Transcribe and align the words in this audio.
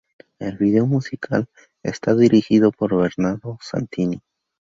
El 0.39 0.57
video 0.57 0.87
musical 0.87 1.47
está 1.83 2.15
dirigido 2.15 2.71
por 2.71 2.95
Bernardo 2.97 3.59
Santini. 3.61 4.19